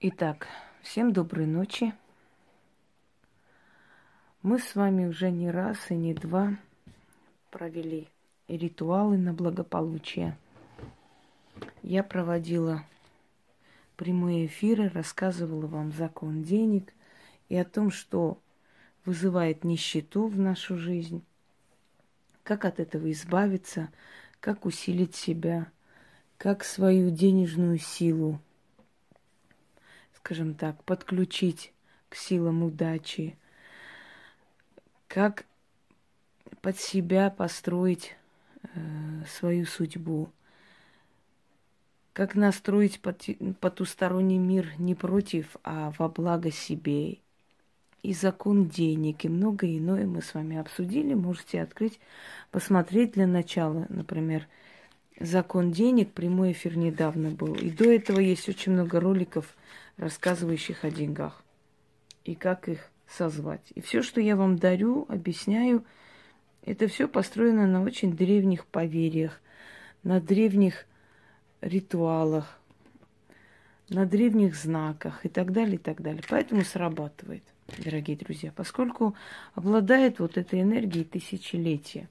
[0.00, 0.46] Итак,
[0.80, 1.92] всем доброй ночи.
[4.42, 6.56] Мы с вами уже не раз и не два
[7.50, 8.06] провели
[8.46, 10.38] ритуалы на благополучие.
[11.82, 12.84] Я проводила
[13.96, 16.94] прямые эфиры, рассказывала вам закон денег
[17.48, 18.38] и о том, что
[19.04, 21.24] вызывает нищету в нашу жизнь,
[22.44, 23.88] как от этого избавиться,
[24.38, 25.66] как усилить себя,
[26.36, 28.40] как свою денежную силу
[30.28, 31.72] скажем так, подключить
[32.10, 33.38] к силам удачи,
[35.06, 35.46] как
[36.60, 38.14] под себя построить
[38.62, 38.68] э,
[39.26, 40.28] свою судьбу,
[42.12, 47.16] как настроить потусторонний мир не против, а во благо себе.
[48.02, 51.14] И закон денег, и многое иное мы с вами обсудили.
[51.14, 52.00] Можете открыть,
[52.50, 54.46] посмотреть для начала, например,
[55.18, 57.54] закон денег, прямой эфир недавно был.
[57.54, 59.56] И до этого есть очень много роликов
[59.98, 61.42] рассказывающих о деньгах
[62.24, 63.72] и как их созвать.
[63.74, 65.84] И все, что я вам дарю, объясняю,
[66.64, 69.40] это все построено на очень древних поверьях,
[70.02, 70.86] на древних
[71.60, 72.58] ритуалах,
[73.88, 76.22] на древних знаках и так далее, и так далее.
[76.28, 77.42] Поэтому срабатывает,
[77.78, 79.14] дорогие друзья, поскольку
[79.54, 82.08] обладает вот этой энергией тысячелетия.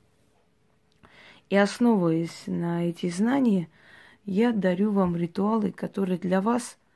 [1.49, 3.69] И основываясь на эти знания,
[4.25, 6.77] я дарю вам ритуалы, которые для вас–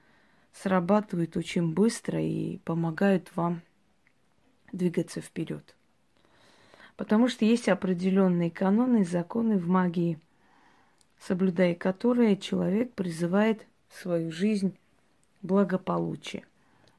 [0.53, 3.61] срабатывают очень быстро и помогают вам
[4.71, 5.75] двигаться вперед.
[6.97, 10.19] Потому что есть определенные каноны, законы в магии,
[11.19, 14.77] соблюдая которые человек призывает в свою жизнь
[15.41, 16.45] благополучие.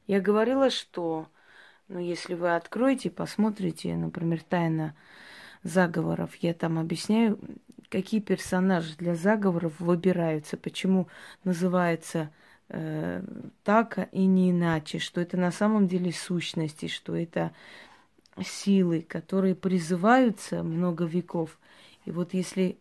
[0.07, 1.27] Я говорила, что
[1.87, 4.95] ну, если вы откроете, посмотрите, например, тайна
[5.63, 7.39] заговоров, я там объясняю,
[7.89, 11.07] какие персонажи для заговоров выбираются, почему
[11.43, 12.31] называется
[12.69, 13.23] э,
[13.63, 17.51] так и не иначе, что это на самом деле сущности, что это
[18.41, 21.59] силы, которые призываются много веков.
[22.05, 22.77] И вот если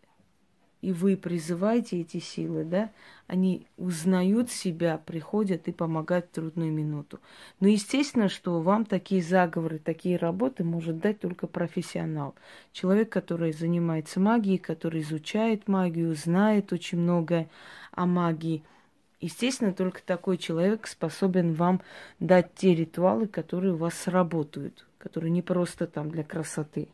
[0.83, 2.91] и вы призываете эти силы, да,
[3.29, 7.21] они узнают себя, приходят и помогают в трудную минуту.
[7.61, 12.35] Но естественно, что вам такие заговоры, такие работы может дать только профессионал.
[12.73, 17.49] Человек, который занимается магией, который изучает магию, знает очень многое
[17.93, 18.65] о магии–
[19.23, 21.81] Естественно, только такой человек способен вам
[22.19, 26.89] дать те ритуалы, которые у вас сработают, которые не просто там для красоты.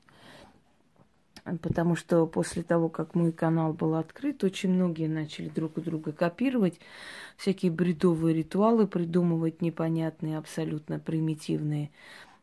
[1.63, 6.13] Потому что после того, как мой канал был открыт, очень многие начали друг у друга
[6.13, 6.79] копировать
[7.39, 11.91] всякие бредовые ритуалы, придумывать непонятные, абсолютно примитивные.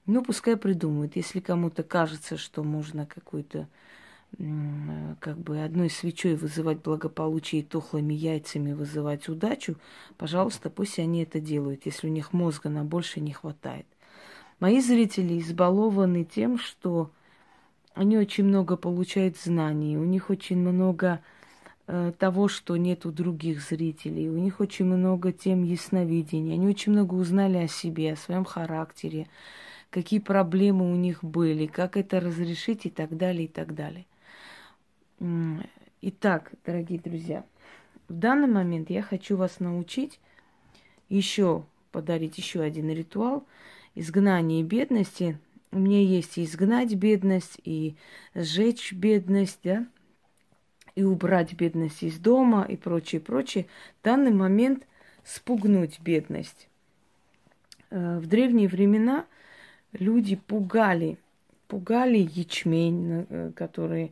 [0.07, 1.15] Ну, пускай придумывают.
[1.15, 3.67] Если кому-то кажется, что можно какой-то
[4.37, 9.75] как бы одной свечой вызывать благополучие и тухлыми яйцами вызывать удачу,
[10.17, 13.85] пожалуйста, пусть они это делают, если у них мозга на больше не хватает.
[14.59, 17.11] Мои зрители избалованы тем, что
[17.93, 21.21] они очень много получают знаний, у них очень много
[21.87, 26.91] э, того, что нет у других зрителей, у них очень много тем ясновидения, они очень
[26.91, 29.27] много узнали о себе, о своем характере,
[29.89, 34.05] какие проблемы у них были, как это разрешить и так далее, и так далее.
[36.01, 37.45] Итак, дорогие друзья,
[38.09, 40.19] в данный момент я хочу вас научить
[41.07, 43.45] еще подарить еще один ритуал
[43.95, 45.39] изгнания бедности.
[45.71, 47.95] У меня есть и изгнать бедность, и
[48.33, 49.87] сжечь бедность, да,
[50.95, 53.67] и убрать бедность из дома, и прочее, прочее.
[54.01, 54.85] В данный момент
[55.23, 56.67] спугнуть бедность.
[57.89, 59.25] Э, в древние времена
[59.93, 61.17] люди пугали,
[61.67, 64.11] пугали ячмень, э, который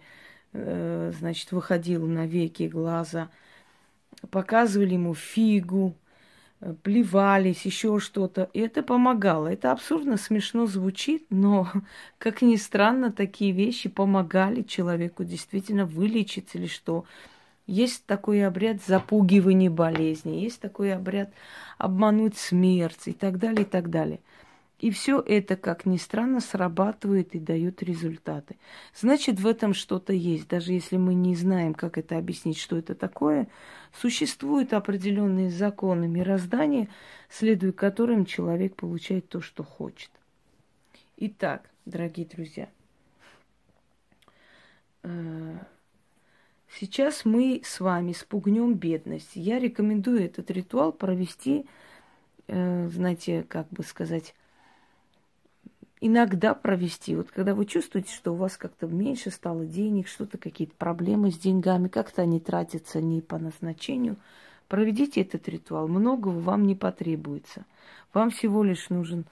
[0.54, 3.30] значит, выходил на веки глаза,
[4.30, 5.96] показывали ему фигу,
[6.62, 8.50] э, плевались, еще что-то.
[8.54, 9.48] И это помогало.
[9.48, 11.70] Это абсурдно смешно звучит, но,
[12.18, 17.06] как ни странно, такие вещи помогали человеку действительно вылечиться или что.
[17.66, 21.32] Есть такой обряд запугивания болезни, есть такой обряд
[21.78, 24.20] обмануть смерть и так далее, и так далее–
[24.84, 28.58] и все это, как ни странно, срабатывает и дает результаты.
[28.94, 30.50] Значит, в этом что-то есть.
[30.50, 33.48] Даже если мы не знаем, как это объяснить, что это такое,
[33.94, 36.90] существуют определенные законы мироздания,
[37.30, 40.12] следуя которым человек получает то, что хочет.
[41.16, 42.68] Итак, дорогие друзья,
[45.04, 45.60] э,
[46.78, 49.32] сейчас мы с вами спугнем бедность.
[49.36, 51.68] Я рекомендую этот ритуал провести,
[52.48, 54.36] э, знаете, как бы сказать,
[56.06, 57.16] иногда провести.
[57.16, 61.38] Вот когда вы чувствуете, что у вас как-то меньше стало денег, что-то какие-то проблемы с
[61.38, 64.18] деньгами, как-то они тратятся не по назначению,
[64.74, 67.66] Проведите этот ритуал, многого вам не потребуется.
[68.12, 69.26] Вам всего лишь нужен,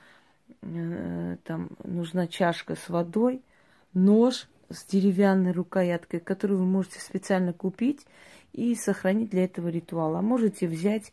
[0.62, 3.41] э, там, нужна чашка с водой,
[3.94, 8.06] нож с деревянной рукояткой, которую вы можете специально купить
[8.53, 10.19] и сохранить для этого ритуала.
[10.19, 11.12] А можете взять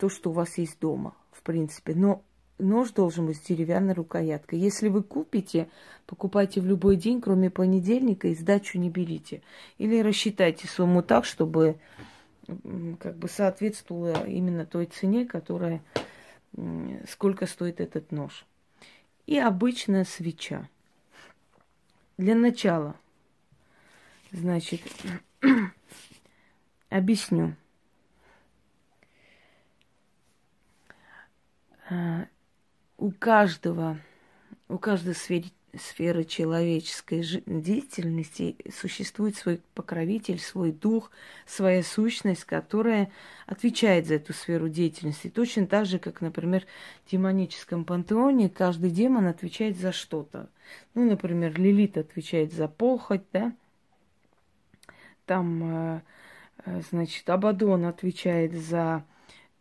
[0.00, 1.94] то, что у вас есть дома, в принципе.
[1.94, 2.22] Но
[2.58, 4.58] нож должен быть с деревянной рукояткой.
[4.58, 5.68] Если вы купите,
[6.06, 9.42] покупайте в любой день, кроме понедельника, и сдачу не берите.
[9.78, 11.78] Или рассчитайте сумму так, чтобы
[13.00, 15.82] как бы соответствовала именно той цене, которая
[17.08, 18.46] сколько стоит этот нож.
[19.26, 20.68] И обычная свеча.
[22.16, 22.94] Для начала,
[24.30, 24.80] значит,
[26.90, 27.56] объясню.
[32.96, 33.98] У каждого,
[34.68, 35.46] у каждой сферы,
[35.76, 41.10] сферы человеческой деятельности существует свой покровитель, свой дух,
[41.44, 43.10] своя сущность, которая
[43.46, 45.28] отвечает за эту сферу деятельности.
[45.28, 46.64] Точно так же, как, например,
[47.04, 50.48] в демоническом пантеоне каждый демон отвечает за что-то.
[50.94, 53.52] Ну, например, Лилит отвечает за похоть, да?
[55.26, 56.00] Там, э,
[56.64, 59.04] э, значит, Абадон отвечает за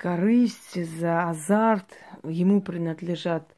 [0.04, 1.98] корысть, за азарт.
[2.26, 3.56] Ему принадлежат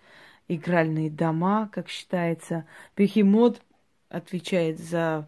[0.47, 2.65] игральные дома, как считается.
[2.95, 3.62] Бехемот
[4.09, 5.27] отвечает за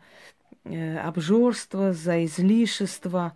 [0.63, 3.35] э, обжорство, за излишество.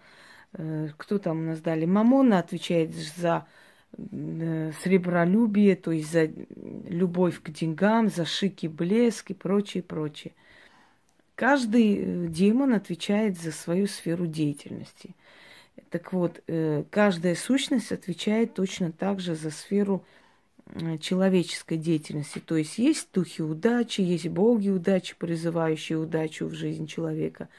[0.54, 1.86] Э, кто там у нас дали?
[1.86, 3.48] Мамона отвечает за
[3.98, 6.30] э, сребролюбие, то есть за
[6.88, 10.34] любовь к деньгам, за шик и блеск и прочее, прочее.
[11.34, 15.16] Каждый демон отвечает за свою сферу деятельности.
[15.90, 20.04] Так вот, э, каждая сущность отвечает точно так же за сферу
[21.00, 22.40] человеческой деятельности.
[22.40, 27.50] То есть есть духи удачи, есть боги удачи, призывающие удачу в жизнь человека.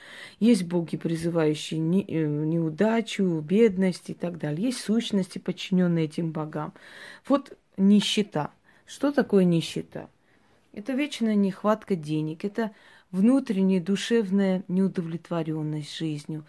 [0.41, 4.67] Есть боги, призывающие не, э, неудачу, бедность и так далее.
[4.67, 6.73] Есть сущности, подчиненные этим богам.
[7.29, 8.50] Вот нищета.
[8.87, 10.08] Что такое нищета?
[10.73, 12.73] Это вечная нехватка денег, это
[13.11, 16.44] внутренняя душевная неудовлетворенность жизнью.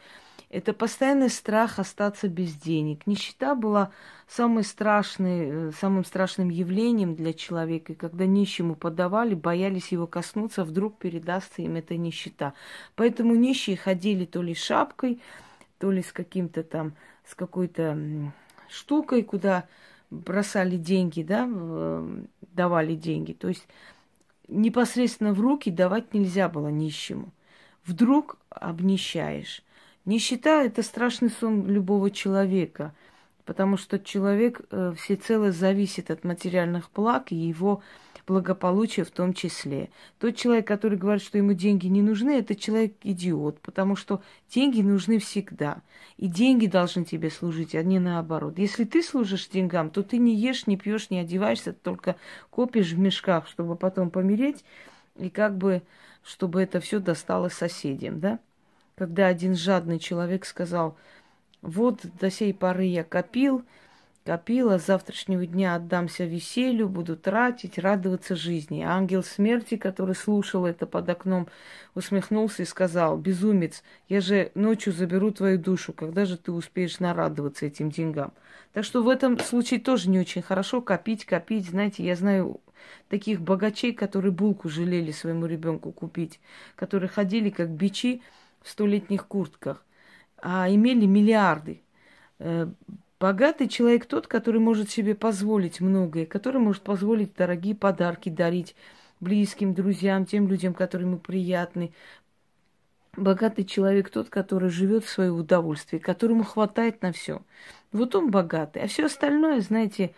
[0.53, 3.07] Это постоянный страх остаться без денег.
[3.07, 3.89] Нищета была
[4.27, 7.93] самой страшной, э, самым страшным явлением для человека.
[7.93, 12.53] И когда нищему подавали, боялись его коснуться, вдруг передастся им эта нищета.
[12.95, 15.19] Поэтому нищие ходили то ли шапкой,
[15.79, 16.93] то ли с каким-то там,
[17.25, 17.97] с какой-то
[18.69, 19.67] штукой, куда
[20.11, 21.49] бросали деньги, да,
[22.51, 23.33] давали деньги.
[23.33, 23.67] То есть
[24.47, 27.31] непосредственно в руки давать нельзя было нищему.
[27.87, 29.63] Вдруг обнищаешь.
[30.05, 32.93] Нищета– это страшный сон любого человека,
[33.45, 37.81] потому что человек э, всецело зависит от материальных благ и его
[38.27, 39.89] благополучия в том числе.
[40.19, 44.21] Тот человек, который говорит, что ему деньги не нужны, это человек идиот, потому что
[44.53, 45.81] деньги нужны всегда.
[46.17, 48.57] И деньги должны тебе служить, а не наоборот.
[48.57, 52.17] Если ты служишь деньгам, то ты не ешь, не пьешь, не одеваешься, только
[52.49, 54.65] копишь в мешках, чтобы потом помереть,
[55.17, 55.81] и как бы,
[56.23, 58.39] чтобы это все досталось соседям, да?
[58.95, 60.97] Когда один жадный человек сказал,
[61.61, 63.63] вот до сей поры я копил,
[64.25, 68.81] копил, а с завтрашнего дня отдамся веселью, буду тратить, радоваться жизни.
[68.81, 71.47] А ангел смерти, который слушал это под окном,
[71.95, 77.65] усмехнулся и сказал, безумец, я же ночью заберу твою душу, когда же ты успеешь нарадоваться
[77.65, 78.33] этим деньгам?
[78.73, 81.69] Так что в этом случае тоже не очень хорошо копить, копить.
[81.69, 82.59] Знаете, я знаю
[83.07, 86.39] таких богачей, которые булку жалели своему ребенку купить,
[86.75, 88.21] которые ходили как бичи,
[88.63, 89.85] в столетних куртках,
[90.37, 91.81] а имели миллиарды.
[92.39, 92.67] Э,
[93.19, 98.75] богатый человек тот, который может себе позволить многое, который может позволить дорогие подарки дарить
[99.19, 101.93] близким, друзьям, тем людям, которые ему приятны.
[103.15, 107.43] Богатый человек тот, который живет в свое удовольствие, которому хватает на все.
[107.91, 108.81] Вот он богатый.
[108.81, 110.15] А все остальное, знаете,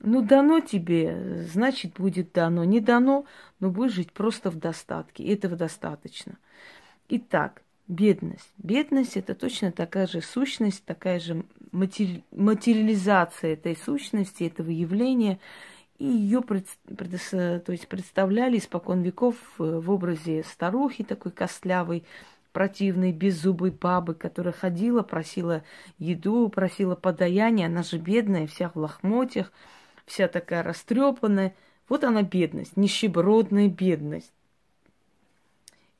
[0.00, 2.64] ну дано тебе, значит будет дано.
[2.64, 3.26] Не дано,
[3.60, 5.22] но будешь жить просто в достатке.
[5.22, 6.38] И этого достаточно.
[7.08, 8.50] Итак, бедность.
[8.58, 12.24] Бедность это точно такая же сущность, такая же матери...
[12.30, 15.38] материализация этой сущности, этого явления.
[15.98, 16.66] И ее пред...
[16.96, 17.20] Пред...
[17.30, 22.04] то есть представляли испокон веков в образе старухи такой костлявой,
[22.52, 25.62] противной, беззубой бабы, которая ходила, просила
[25.98, 27.66] еду, просила подаяние.
[27.66, 29.52] Она же бедная, вся в лохмотьях,
[30.06, 31.54] вся такая растрепанная.
[31.88, 34.32] Вот она бедность, нищебродная бедность.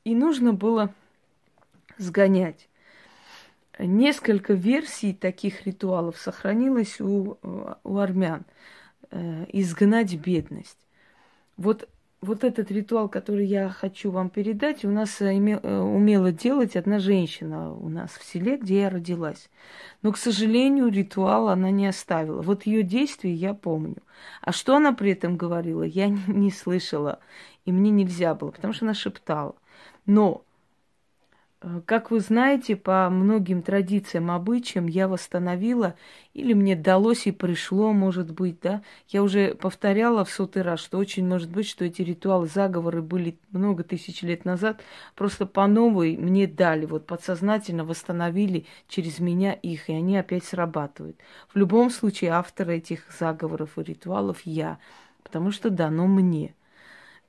[0.05, 0.93] И нужно было
[2.02, 2.68] сгонять.
[3.78, 7.38] Несколько версий таких ритуалов сохранилось у,
[7.82, 8.44] у армян.
[9.11, 10.78] Э, изгнать бедность.
[11.59, 11.88] Вот
[12.23, 16.99] вот этот ритуал, который я хочу вам передать, у нас э, э, умела делать одна
[17.00, 19.50] женщина у нас в селе, где я родилась.
[20.02, 22.40] Но, к сожалению, ритуал она не оставила.
[22.40, 23.99] Вот ее действия я помню.
[24.40, 27.18] А что она при этом говорила, я не слышала.
[27.66, 29.54] И мне нельзя было, потому что она шептала.
[30.06, 30.51] Но Э,
[31.87, 35.95] как вы знаете, по многим традициям, обычаям я восстановила,
[36.35, 38.83] или мне далось и пришло, может быть, да.
[39.09, 43.38] Я уже повторяла в сотый раз, что очень может быть, что эти ритуалы, заговоры были
[43.52, 44.83] много тысяч лет назад,
[45.14, 51.16] просто по новой мне дали, вот подсознательно восстановили через меня их, и они опять срабатывают.
[51.52, 54.78] В любом случае, автор этих заговоров и ритуалов я,
[55.23, 56.54] потому что дано мне–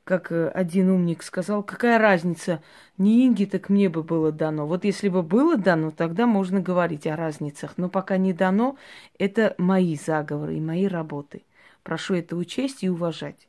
[0.04, 2.62] как э, один умник сказал, какая разница,
[2.98, 4.68] не инги, так мне бы было дано.
[4.68, 7.74] Вот если бы было дано, тогда можно говорить о разницах.
[7.78, 8.78] Но пока не дано,
[9.18, 11.44] это мои заговоры и мои работы.
[11.84, 13.48] Прошу это учесть и уважать.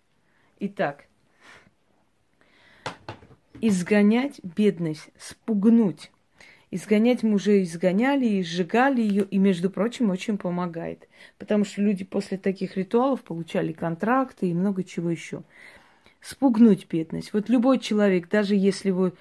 [0.60, 1.06] Итак,
[3.60, 6.10] изгонять бедность, спугнуть.
[6.70, 11.08] Изгонять мы уже изгоняли и сжигали ее, и, между прочим, очень помогает.
[11.38, 15.44] Потому что люди после таких ритуалов получали контракты и много чего еще
[16.24, 17.32] спугнуть бедность.
[17.32, 19.12] Вот любой человек, даже если вы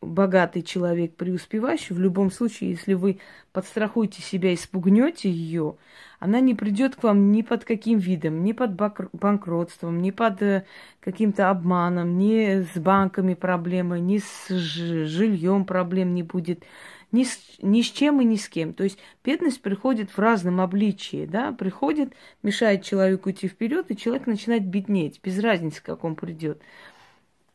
[0.00, 3.18] богатый человек, преуспевающий, в любом случае, если вы
[3.52, 5.76] подстрахуете себя и спугнете ее,
[6.18, 8.72] она не придет к вам ни под каким видом, ни под
[9.12, 10.64] банкротством, ни под э,
[11.00, 16.64] каким-то обманом, ни с банками проблемы, ни с жильем проблем не будет
[17.12, 18.72] ни с, ни с чем и ни с кем.
[18.72, 24.26] То есть бедность приходит в разном обличии, да, приходит, мешает человеку идти вперед, и человек
[24.26, 26.60] начинает беднеть, без разницы, как он придет.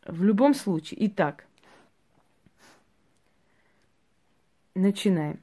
[0.05, 1.07] В любом случае.
[1.07, 1.45] Итак,
[4.75, 5.39] начинаем.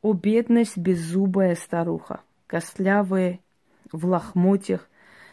[0.00, 3.40] О, бедность беззубая старуха, костлявая,
[3.90, 4.88] в лохмотьях,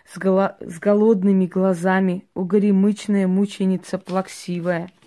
[0.07, 4.91] с, голо- с голодными глазами, о, горемычная мученица плаксивая–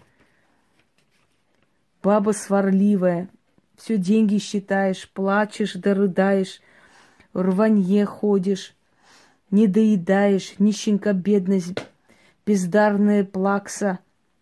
[2.03, 3.29] Баба сварливая,
[3.77, 5.95] все деньги считаешь, плачешь да
[7.33, 8.77] рванье ходишь,
[9.51, 11.75] не доедаешь, нищенка бедность,
[12.47, 13.99] бездарная плакса,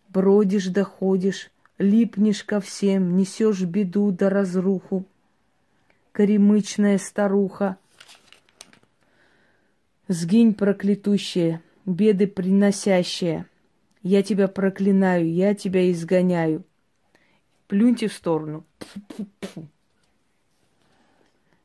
[0.09, 5.07] бродишь да ходишь, липнешь ко всем, несешь беду да разруху.
[6.13, 7.79] Коремычная старуха,
[10.09, 13.47] сгинь проклятущая, беды приносящая,
[14.03, 16.65] я тебя проклинаю, я тебя изгоняю.
[17.69, 18.65] Плюньте в сторону.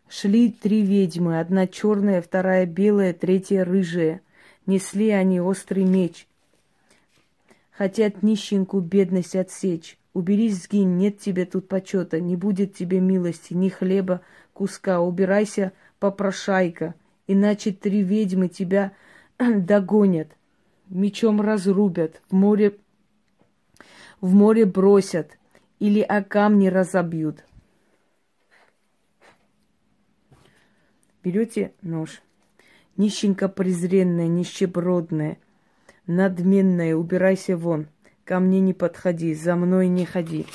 [0.09, 4.21] Шли три ведьмы, одна черная, вторая белая, третья рыжая.
[4.65, 6.27] Несли они острый меч.
[7.71, 9.97] Хотят нищенку бедность отсечь.
[10.13, 14.21] Уберись, сгинь, нет тебе тут почета, не будет тебе милости, ни хлеба,
[14.53, 14.99] куска.
[14.99, 16.95] Убирайся, попрошайка,
[17.27, 18.91] иначе три ведьмы тебя
[19.39, 20.27] догонят,
[20.89, 22.75] мечом разрубят, в море,
[24.19, 25.37] в море бросят,
[25.81, 27.43] или о камни разобьют.
[31.23, 32.21] Берете нож.
[32.97, 35.39] Нищенка презренная, нищебродная,
[36.05, 37.87] надменная, убирайся вон.
[38.25, 40.45] Ко мне не подходи, за мной не ходи.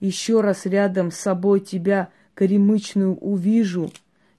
[0.00, 3.92] Еще раз рядом с собой тебя коремычную увижу,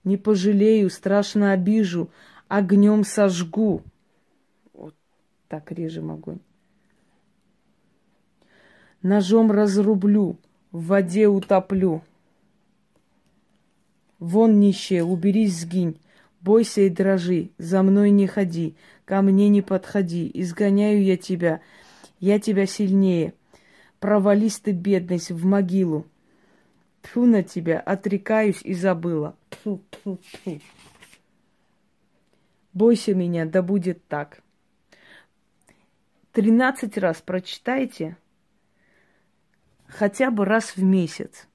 [0.04, 2.10] не пожалею, страшно обижу,
[2.48, 3.84] огнем сожгу.
[4.74, 4.96] Вот
[5.48, 6.40] так режем огонь.
[9.04, 10.38] Ножом разрублю,
[10.72, 12.02] в воде утоплю.
[14.18, 16.00] Вон, нищая, уберись, сгинь,
[16.40, 21.60] бойся и дрожи, за мной не ходи, ко мне не подходи, изгоняю я тебя,
[22.22, 23.34] я тебя сильнее.
[24.00, 26.06] Провались ты, бедность, в могилу.
[27.02, 29.36] Тьфу на тебя, отрекаюсь и забыла.
[29.50, 30.62] Тьфу, тьфу, тьфу.
[32.72, 34.42] Бойся меня, да будет так.
[36.32, 38.16] Тринадцать раз прочитайте,
[39.94, 41.48] хотя бы раз в месяц.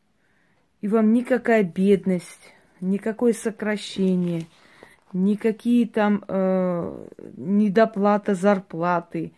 [0.80, 4.46] И вам никакая бедность, никакое сокращение,
[5.12, 9.32] никакие там э, недоплата зарплаты,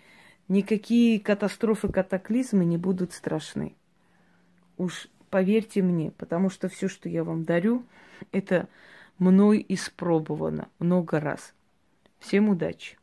[0.48, 3.74] никакие катастрофы, катаклизмы не будут страшны.
[4.76, 7.84] Уж поверьте мне, потому что все, что я вам дарю,
[8.32, 8.68] это
[9.18, 11.54] мной испробовано много раз.
[12.18, 12.98] Всем удачи!